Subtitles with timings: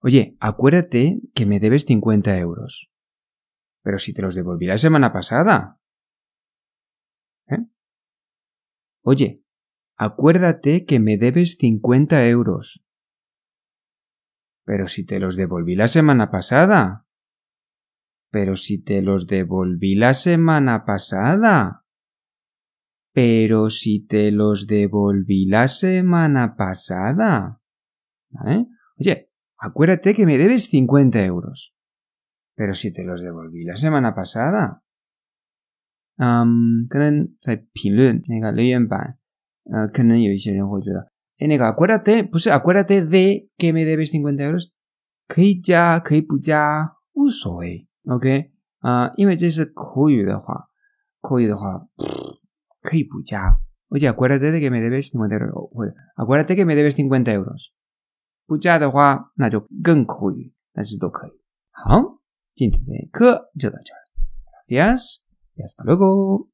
[0.00, 2.92] Oye, acuérdate que me debes 50 euros.
[3.82, 5.80] Pero si te los devolví la semana pasada.
[7.48, 7.56] ¿Eh?
[9.08, 9.44] Oye,
[9.96, 12.84] acuérdate que me debes 50 euros.
[14.64, 17.06] Pero si te los devolví la semana pasada.
[18.32, 21.86] Pero si te los devolví la semana pasada.
[23.12, 27.62] Pero si te los devolví la semana pasada.
[28.98, 31.76] Oye, acuérdate que me debes 50 euros.
[32.56, 34.82] Pero si te los devolví la semana pasada.
[36.16, 39.18] 嗯，可能在评论那个留言板，
[39.70, 44.64] 呃，可能有一些人会觉得，哎，那个 acuérdate 不是 acuérdate de que me debes cincuenta euros，
[45.28, 50.68] 可以加可以不加无所谓，OK 啊、呃，因为这是口语的话，
[51.20, 51.86] 口语的话
[52.82, 53.58] 可以不加。
[53.88, 57.68] Oye, acuérdate de que me debes 50 euros，或者 acuérdate que me debes 50 euros。
[58.44, 61.30] 不加的话，那就更口语，但是都可以。
[61.70, 62.18] 好，
[62.54, 63.98] 今天的课就到这儿
[64.68, 65.25] ，Yes。
[65.56, 66.48] Y hasta luego.